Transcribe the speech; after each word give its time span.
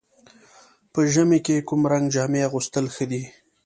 په 0.91 0.99
ژمي 1.13 1.39
کې 1.45 1.65
کوم 1.67 1.81
رنګ 1.91 2.05
جامې 2.13 2.41
اغوستل 2.47 2.85
ښه 2.95 3.05
دي؟ 3.11 3.23